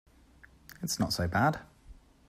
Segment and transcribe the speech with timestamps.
[0.81, 1.59] It's not so bad.